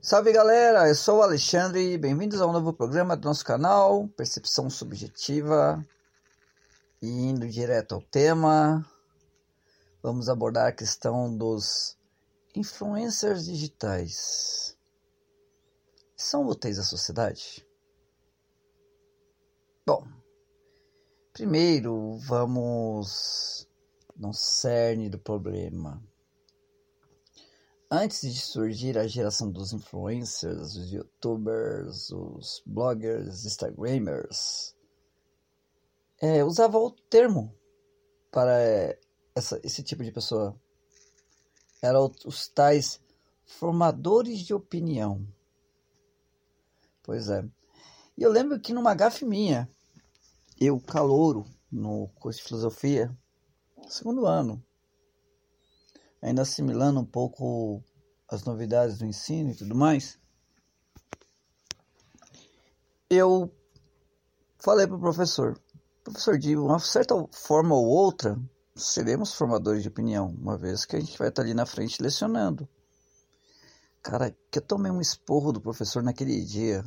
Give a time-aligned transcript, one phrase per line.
[0.00, 5.84] Salve galera, eu sou o Alexandre, bem-vindos ao novo programa do nosso canal, Percepção Subjetiva.
[7.02, 8.86] E indo direto ao tema,
[10.00, 11.98] vamos abordar a questão dos
[12.54, 14.78] influencers digitais.
[16.16, 17.66] São úteis à sociedade?
[19.84, 20.06] Bom,
[21.32, 23.68] primeiro vamos
[24.16, 26.00] no cerne do problema.
[27.90, 34.76] Antes de surgir a geração dos influencers, os youtubers, os bloggers, instagramers,
[36.20, 37.54] é, usava outro termo
[38.30, 38.52] para
[39.34, 40.54] essa, esse tipo de pessoa.
[41.80, 43.00] Eram os tais
[43.46, 45.26] formadores de opinião.
[47.02, 47.42] Pois é.
[48.18, 49.66] E eu lembro que numa gafe minha,
[50.60, 53.16] eu, calouro, no curso de filosofia,
[53.88, 54.62] segundo ano,
[56.20, 57.82] ainda assimilando um pouco
[58.28, 60.18] as novidades do ensino e tudo mais,
[63.08, 63.50] eu
[64.58, 65.58] falei para o professor,
[66.04, 68.38] professor, de uma certa forma ou outra,
[68.74, 72.68] seremos formadores de opinião, uma vez que a gente vai estar ali na frente lecionando.
[74.02, 76.84] Cara, que eu tomei um esporro do professor naquele dia.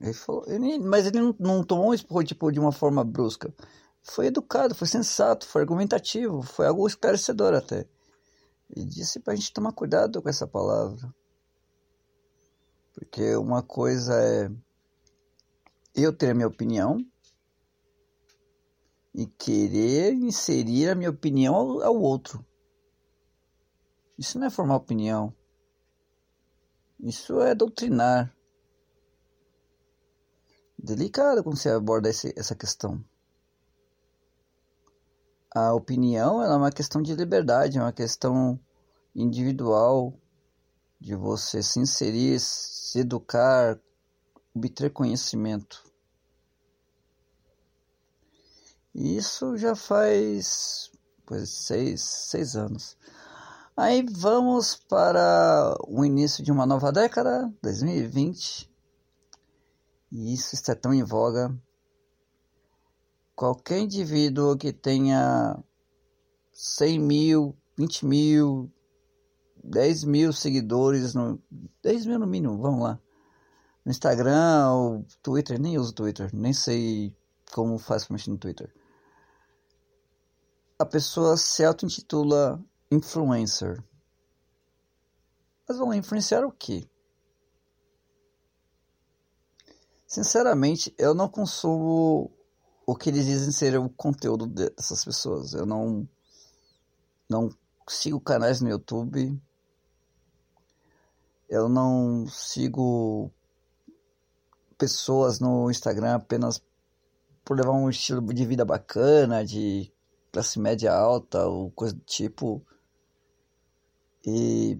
[0.00, 3.52] Ele falou, ele, mas ele não, não tomou um esporro tipo, de uma forma brusca.
[4.02, 7.88] Foi educado, foi sensato, foi argumentativo, foi algo esclarecedor até.
[8.76, 11.14] E disse para a gente tomar cuidado com essa palavra.
[12.92, 14.50] Porque uma coisa é
[15.94, 16.98] eu ter a minha opinião
[19.14, 22.44] e querer inserir a minha opinião ao, outro.
[24.18, 25.32] Isso não é formar opinião.
[26.98, 28.34] Isso é doutrinar.
[30.76, 33.04] Delicado quando você aborda esse, essa questão.
[35.54, 38.58] A opinião é uma questão de liberdade, é uma questão
[39.14, 40.12] individual
[41.00, 43.78] de você se inserir, se educar,
[44.52, 45.84] obter conhecimento.
[48.92, 50.90] Isso já faz
[51.24, 52.96] pois, seis, seis anos.
[53.76, 58.70] Aí vamos para o início de uma nova década, 2020.
[60.12, 61.52] E isso está tão em voga.
[63.34, 65.58] Qualquer indivíduo que tenha
[66.52, 68.72] 100 mil, 20 mil,
[69.62, 71.42] 10 mil seguidores, no,
[71.82, 73.00] 10 mil no mínimo, vamos lá.
[73.84, 77.14] No Instagram, ou Twitter, nem uso Twitter, nem sei
[77.52, 78.72] como faz para mexer no Twitter
[80.78, 83.82] a pessoa se auto-intitula influencer.
[85.66, 86.88] Mas vão influenciar o quê?
[90.06, 92.30] Sinceramente, eu não consumo
[92.86, 95.54] o que eles dizem ser o conteúdo dessas pessoas.
[95.54, 96.08] Eu não,
[97.28, 97.50] não
[97.88, 99.40] sigo canais no YouTube.
[101.48, 103.30] Eu não sigo
[104.76, 106.62] pessoas no Instagram apenas
[107.44, 109.92] por levar um estilo de vida bacana, de
[110.32, 112.64] classe média alta ou coisa do tipo.
[114.26, 114.78] E.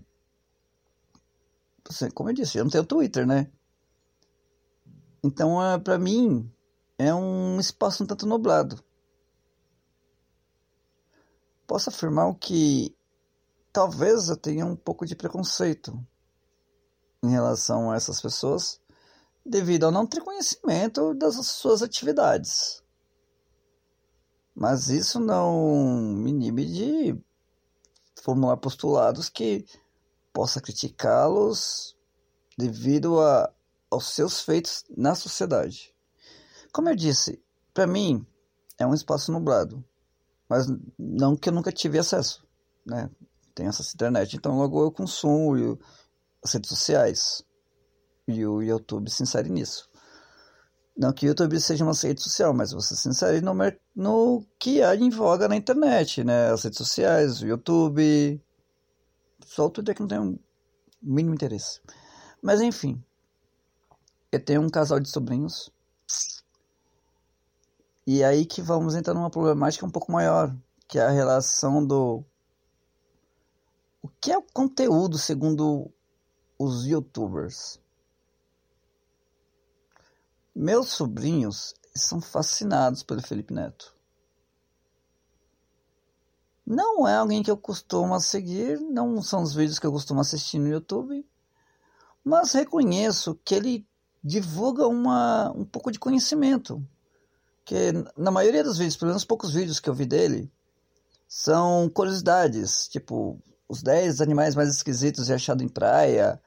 [1.89, 3.51] Assim, como eu disse, eu não tenho Twitter, né?
[5.23, 6.51] Então, é, para mim,
[6.99, 8.83] é um espaço um tanto nublado.
[11.67, 12.97] Posso afirmar que
[13.73, 15.99] talvez eu tenha um pouco de preconceito
[17.23, 18.81] em relação a essas pessoas
[19.45, 22.83] devido ao não ter conhecimento das suas atividades.
[24.55, 27.25] Mas isso não me inibe de
[28.23, 29.67] formular postulados que
[30.33, 31.97] possa criticá-los
[32.57, 33.53] devido a,
[33.91, 35.94] aos seus feitos na sociedade.
[36.75, 37.41] Como eu disse,
[37.73, 38.27] para mim
[38.77, 39.85] é um espaço nublado,
[40.49, 40.67] mas
[40.99, 42.45] não que eu nunca tive acesso,
[42.85, 43.09] né?
[43.55, 45.79] Tem essa internet, então logo eu consumo
[46.43, 47.45] as redes sociais
[48.27, 49.89] e o YouTube se insere nisso.
[50.97, 53.53] Não que o YouTube seja uma rede social, mas você se insere no,
[53.95, 56.51] no que há em voga na internet, né?
[56.51, 58.43] As redes sociais, o YouTube.
[59.47, 60.39] Só o Twitter que não tem um
[61.01, 61.81] mínimo interesse.
[62.43, 63.01] Mas enfim.
[64.33, 65.73] Eu tenho um casal de sobrinhos.
[68.07, 70.55] E aí que vamos entrar numa problemática um pouco maior,
[70.87, 72.23] que é a relação do.
[74.03, 75.91] O que é o conteúdo segundo
[76.59, 77.81] os youtubers?
[80.55, 83.95] Meus sobrinhos são fascinados pelo Felipe Neto.
[86.67, 90.59] Não é alguém que eu costumo seguir, não são os vídeos que eu costumo assistir
[90.59, 91.27] no YouTube,
[92.25, 93.87] mas reconheço que ele
[94.23, 96.87] divulga uma, um pouco de conhecimento.
[97.65, 100.53] Que na maioria dos vídeos, pelo menos poucos vídeos que eu vi dele,
[101.27, 106.41] são curiosidades, tipo os 10 animais mais esquisitos e achados em praia,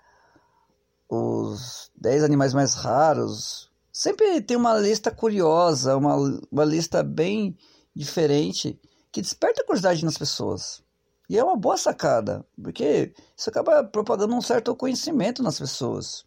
[1.10, 3.72] os 10 animais mais raros.
[3.92, 6.16] Sempre tem uma lista curiosa, uma,
[6.52, 7.58] uma lista bem
[7.96, 8.80] diferente
[9.12, 10.84] que desperta curiosidade nas pessoas.
[11.30, 16.26] E é uma boa sacada, porque isso acaba propagando um certo conhecimento nas pessoas.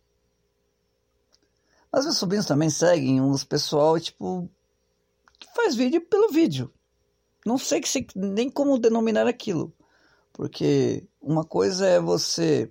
[1.91, 4.51] Mas meus sobrinhos também seguem uns pessoal, tipo,
[5.63, 6.73] faz vídeo pelo vídeo.
[7.45, 9.73] Não sei, que nem como denominar aquilo.
[10.33, 12.71] Porque uma coisa é você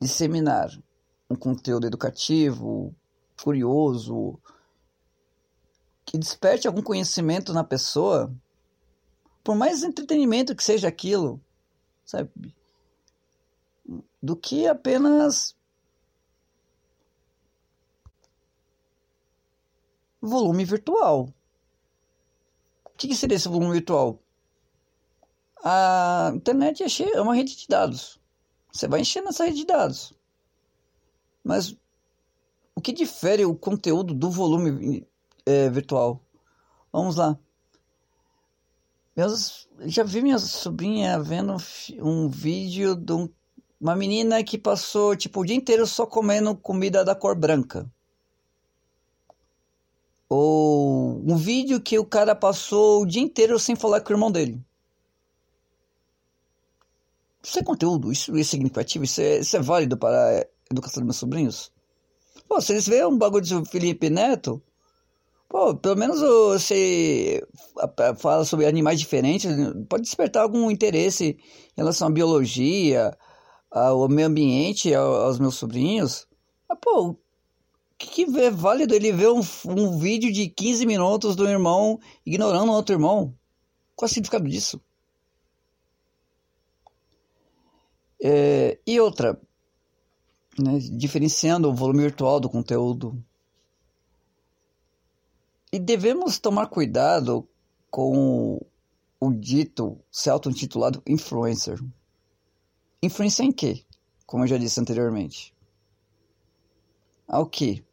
[0.00, 0.70] disseminar
[1.28, 2.94] um conteúdo educativo,
[3.42, 4.38] curioso,
[6.04, 8.32] que desperte algum conhecimento na pessoa,
[9.42, 11.40] por mais entretenimento que seja aquilo,
[12.04, 12.30] sabe?
[14.22, 15.56] Do que apenas
[20.20, 21.32] volume virtual.
[22.84, 24.20] O que seria esse volume virtual?
[25.64, 28.20] A internet é, cheia, é uma rede de dados.
[28.72, 30.12] Você vai enchendo essa rede de dados.
[31.42, 31.76] Mas
[32.74, 35.06] o que difere o conteúdo do volume
[35.44, 36.20] é, virtual?
[36.92, 37.38] Vamos lá.
[39.16, 41.56] Meus, já vi minha sobrinha vendo
[42.00, 43.28] um vídeo de um,
[43.80, 47.90] uma menina que passou tipo o dia inteiro só comendo comida da cor branca.
[50.28, 54.30] Ou um vídeo que o cara passou o dia inteiro sem falar com o irmão
[54.30, 54.62] dele.
[57.42, 61.06] Isso é conteúdo, isso é significativo, isso é, isso é válido para a educação dos
[61.06, 61.72] meus sobrinhos.
[62.46, 64.62] Pô, se eles veem um bagulho de Felipe Neto,
[65.48, 67.42] pô, pelo menos você
[68.18, 69.50] fala sobre animais diferentes,
[69.88, 71.38] pode despertar algum interesse
[71.76, 73.16] em relação à biologia,
[73.70, 76.26] ao meio ambiente, aos meus sobrinhos.
[76.68, 77.16] Mas, pô,
[77.98, 82.74] que, é válido ele ver um, um vídeo de 15 minutos do irmão ignorando o
[82.74, 83.34] outro irmão?
[83.96, 84.80] Qual é o significado disso?
[88.22, 89.40] É, e outra,
[90.58, 93.20] né, diferenciando o volume virtual do conteúdo.
[95.72, 97.48] E devemos tomar cuidado
[97.90, 98.60] com
[99.20, 101.78] o, dito, se auto-intitulado influencer.
[103.02, 103.84] Influência em quê?
[104.24, 105.54] Como eu já disse anteriormente.
[107.26, 107.84] Ao que?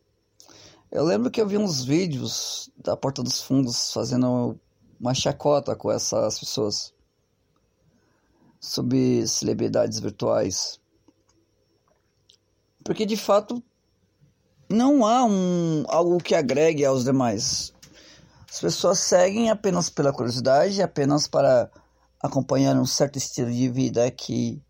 [0.91, 4.59] Eu lembro que eu vi uns vídeos da Porta dos Fundos fazendo
[4.99, 6.93] uma chacota com essas pessoas
[8.59, 10.79] sobre celebridades virtuais.
[12.83, 13.63] Porque de fato
[14.69, 17.73] não há um, algo que agregue aos demais.
[18.49, 21.69] As pessoas seguem apenas pela curiosidade, apenas para
[22.21, 24.61] acompanhar um certo estilo de vida que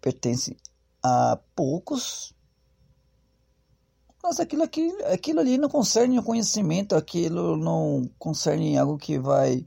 [0.00, 0.56] pertence
[1.02, 2.34] a poucos
[4.22, 9.66] mas aquilo, aqui, aquilo ali não concerne o conhecimento, aquilo não concerne algo que vai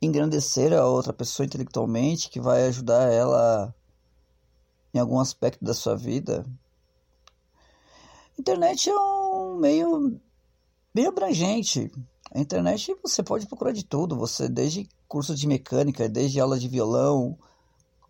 [0.00, 3.74] engrandecer a outra pessoa intelectualmente, que vai ajudar ela
[4.92, 6.44] em algum aspecto da sua vida.
[8.38, 10.20] Internet é um meio
[10.94, 11.90] bem abrangente.
[12.32, 16.68] A internet você pode procurar de tudo, você desde curso de mecânica, desde aula de
[16.68, 17.38] violão,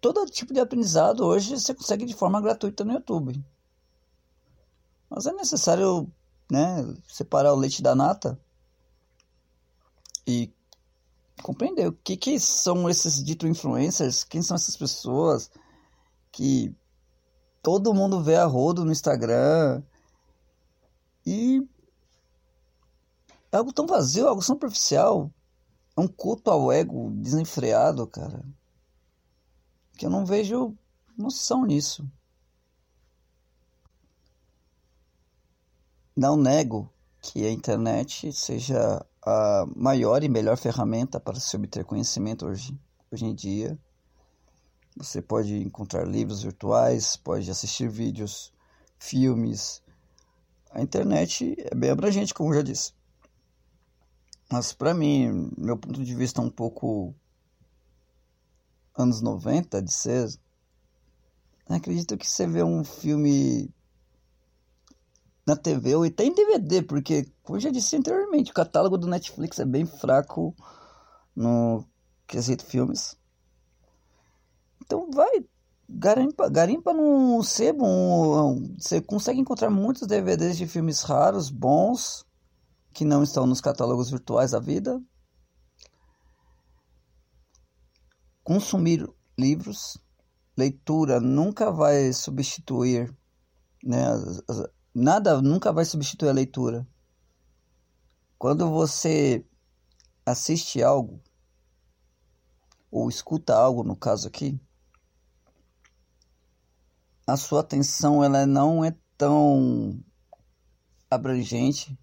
[0.00, 3.44] todo tipo de aprendizado hoje você consegue de forma gratuita no YouTube.
[5.16, 6.12] Mas é necessário
[6.52, 8.38] né, separar o leite da nata
[10.26, 10.52] e
[11.42, 15.50] compreender o que, que são esses dito influencers, quem são essas pessoas
[16.30, 16.76] que
[17.62, 19.82] todo mundo vê a rodo no Instagram
[21.24, 21.66] e
[23.50, 25.32] é algo tão vazio, algo tão superficial,
[25.96, 28.44] é um culto ao ego desenfreado, cara,
[29.96, 30.76] que eu não vejo
[31.16, 32.06] noção nisso.
[36.16, 42.46] Não nego que a internet seja a maior e melhor ferramenta para se obter conhecimento
[42.46, 42.74] hoje,
[43.12, 43.78] hoje em dia.
[44.96, 48.50] Você pode encontrar livros virtuais, pode assistir vídeos,
[48.98, 49.82] filmes.
[50.70, 52.94] A internet é bem abrangente, como já disse.
[54.50, 57.14] Mas para mim, meu ponto de vista um pouco
[58.96, 60.28] anos 90 de ser,
[61.68, 63.70] acredito que você vê um filme
[65.46, 69.60] na TV ou até em DVD, porque, como já disse anteriormente, o catálogo do Netflix
[69.60, 70.54] é bem fraco
[71.34, 71.84] no
[72.26, 73.16] quesito filmes.
[74.84, 75.44] Então vai,
[75.88, 77.84] garimpa, garimpa no sebo,
[78.76, 82.26] você consegue encontrar muitos DVDs de filmes raros, bons,
[82.92, 85.00] que não estão nos catálogos virtuais da vida.
[88.42, 89.98] Consumir livros,
[90.56, 93.14] leitura nunca vai substituir
[93.84, 94.42] né, as,
[94.98, 96.88] nada nunca vai substituir a leitura.
[98.38, 99.44] Quando você
[100.24, 101.22] assiste algo,
[102.90, 104.58] ou escuta algo, no caso aqui,
[107.26, 110.02] a sua atenção ela não é tão
[111.10, 111.98] abrangente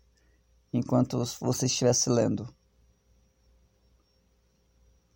[0.71, 2.47] enquanto você estivesse lendo.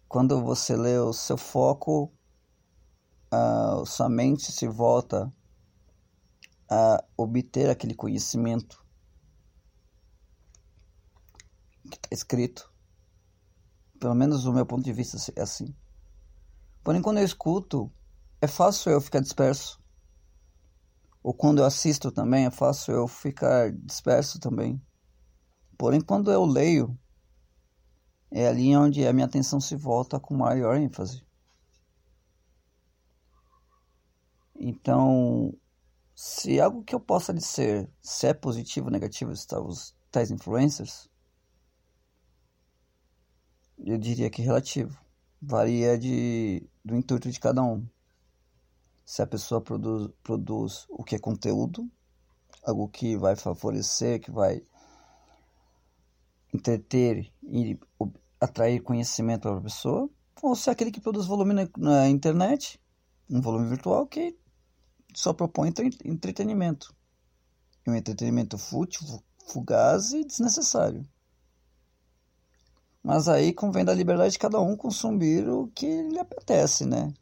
[0.08, 2.12] Quando você lê, o seu foco,
[3.30, 5.32] a sua mente se volta
[6.70, 8.86] a obter aquele conhecimento
[11.90, 12.72] que está escrito.
[14.00, 15.74] Pelo menos do meu ponto de vista é assim.
[16.84, 17.92] Porém, quando eu escuto,
[18.42, 19.82] é fácil eu ficar disperso.
[21.24, 24.82] Ou quando eu assisto também, é fácil eu ficar disperso também.
[25.78, 26.98] Porém, quando eu leio,
[28.32, 31.26] é ali onde a minha atenção se volta com maior ênfase.
[34.56, 35.54] Então,
[36.18, 41.08] se algo que eu possa dizer, se é positivo ou negativo, os tais influencers,
[43.78, 45.00] eu diria que relativo.
[45.40, 47.88] Varia de, do intuito de cada um.
[49.06, 51.88] Se a pessoa produz, produz o que é conteúdo,
[52.64, 54.64] algo que vai favorecer, que vai
[56.52, 57.80] entreter e
[58.42, 60.10] atrair conhecimento para a pessoa,
[60.42, 62.82] ou se é aquele que produz volume na, na internet,
[63.30, 64.36] um volume virtual que
[65.14, 65.74] só propõe
[66.06, 66.96] entretenimento.
[67.88, 71.08] Um entretenimento fútil, fugaz e desnecessário.
[73.02, 77.14] Mas aí convém da liberdade de cada um consumir o que lhe apetece, né?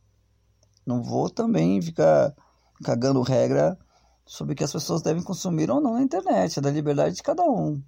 [0.85, 2.35] Não vou também ficar
[2.83, 3.77] cagando regra
[4.25, 6.57] sobre o que as pessoas devem consumir ou não na internet.
[6.57, 7.81] É da liberdade de cada um.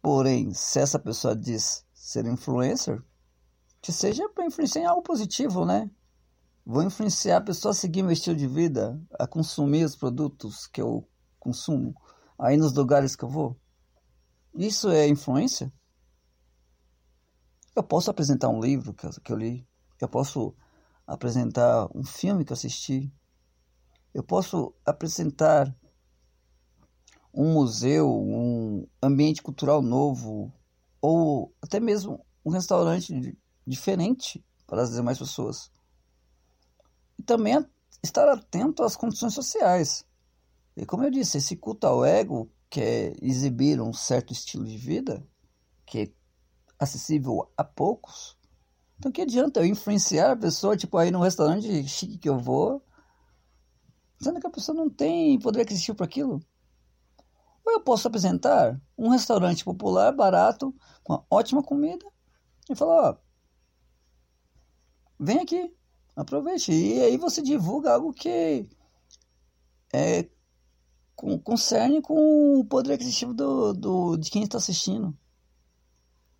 [0.00, 3.02] Porém, se essa pessoa diz ser influencer,
[3.80, 5.90] que seja para influenciar em algo positivo, né?
[6.64, 10.80] Vou influenciar a pessoa a seguir meu estilo de vida, a consumir os produtos que
[10.80, 11.92] eu consumo,
[12.38, 13.60] aí nos lugares que eu vou.
[14.54, 15.72] Isso é influência?
[17.74, 19.66] Eu posso apresentar um livro que eu, li,
[20.00, 20.54] eu posso
[21.04, 23.12] apresentar um filme que eu assisti,
[24.14, 25.74] eu posso apresentar
[27.34, 30.52] um museu, um ambiente cultural novo,
[31.00, 35.72] ou até mesmo um restaurante diferente para as demais pessoas.
[37.22, 37.64] E também
[38.02, 40.04] estar atento às condições sociais.
[40.76, 45.24] E como eu disse, esse culto ao ego quer exibir um certo estilo de vida
[45.86, 46.12] que é
[46.80, 48.36] acessível a poucos,
[48.98, 52.84] então que adianta eu influenciar a pessoa, tipo, aí num restaurante chique que eu vou,
[54.20, 56.40] sendo que a pessoa não tem poder aquisitivo para aquilo?
[57.64, 60.74] Ou eu posso apresentar um restaurante popular, barato,
[61.04, 62.04] com ótima comida,
[62.68, 63.16] e falar, ó,
[65.20, 65.72] vem aqui,
[66.14, 66.72] aproveite.
[66.72, 68.68] E aí você divulga algo que
[69.92, 70.28] é
[71.14, 75.16] com, concerne com o poder aquisitivo do, do, de quem está assistindo.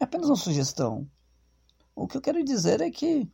[0.01, 1.09] É apenas uma sugestão.
[1.95, 3.31] O que eu quero dizer é que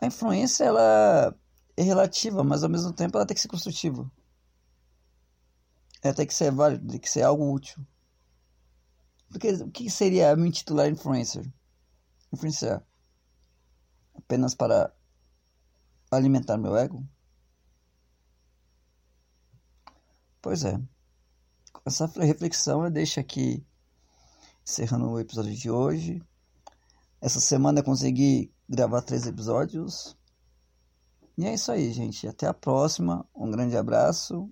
[0.00, 1.34] a influência ela
[1.76, 4.10] é relativa, mas ao mesmo tempo ela tem que ser construtiva.
[6.02, 7.84] Ela tem que ser válida, tem que ser algo útil.
[9.28, 11.50] Porque o que seria me intitular influencer?
[12.32, 12.82] Influenciar
[14.18, 14.92] apenas para
[16.10, 17.06] alimentar meu ego?
[20.40, 20.78] Pois é.
[21.72, 23.64] Com essa reflexão eu deixo aqui,
[24.64, 26.22] encerrando o episódio de hoje.
[27.20, 30.16] Essa semana eu consegui gravar três episódios.
[31.36, 32.26] E é isso aí, gente.
[32.26, 33.28] Até a próxima.
[33.34, 34.50] Um grande abraço